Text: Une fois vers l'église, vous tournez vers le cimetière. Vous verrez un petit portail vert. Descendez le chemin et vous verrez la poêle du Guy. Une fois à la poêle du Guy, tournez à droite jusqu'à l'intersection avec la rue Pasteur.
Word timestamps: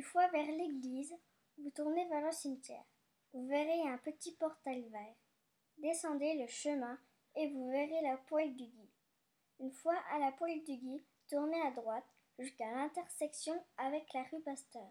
Une 0.00 0.06
fois 0.06 0.28
vers 0.28 0.50
l'église, 0.50 1.14
vous 1.58 1.68
tournez 1.68 2.08
vers 2.08 2.24
le 2.24 2.32
cimetière. 2.32 2.86
Vous 3.34 3.46
verrez 3.46 3.82
un 3.82 3.98
petit 3.98 4.34
portail 4.34 4.88
vert. 4.88 5.14
Descendez 5.76 6.36
le 6.36 6.46
chemin 6.46 6.98
et 7.36 7.48
vous 7.48 7.68
verrez 7.68 8.00
la 8.00 8.16
poêle 8.16 8.56
du 8.56 8.64
Guy. 8.64 8.88
Une 9.58 9.72
fois 9.72 9.98
à 10.10 10.18
la 10.18 10.32
poêle 10.32 10.64
du 10.64 10.78
Guy, 10.78 11.04
tournez 11.28 11.60
à 11.60 11.70
droite 11.72 12.06
jusqu'à 12.38 12.72
l'intersection 12.72 13.62
avec 13.76 14.10
la 14.14 14.22
rue 14.22 14.40
Pasteur. 14.40 14.90